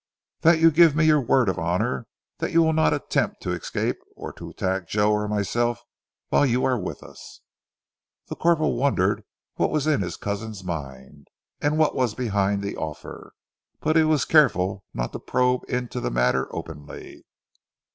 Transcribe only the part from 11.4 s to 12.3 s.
and what was